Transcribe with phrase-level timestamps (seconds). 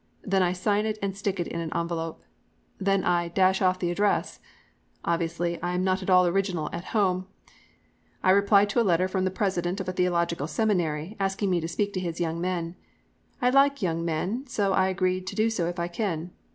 [0.33, 2.23] '"Then I sign it and stick it in an envelope.
[2.79, 4.39] Then I "dash off the address."
[5.05, 7.27] Obviously I am not at all original at home.
[8.23, 11.67] I replied to a letter from the president of a theological seminary, asking me to
[11.67, 12.77] speak to his young men.
[13.43, 16.31] I like young men so I agree to do so if I can.